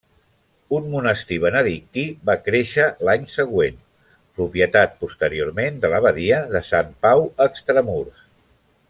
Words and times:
Un 0.75 0.85
monestir 0.93 1.35
benedictí 1.43 2.05
va 2.29 2.35
créixer 2.47 2.87
l'any 3.09 3.27
següent, 3.35 3.77
propietat 4.39 4.97
posteriorment 5.05 5.77
de 5.85 5.93
l'abadia 5.95 6.41
de 6.57 6.63
Sant 6.71 6.91
Pau 7.07 7.27
Extramurs. 7.51 8.27